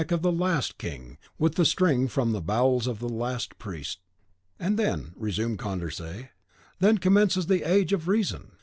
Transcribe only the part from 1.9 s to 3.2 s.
from the bowels of the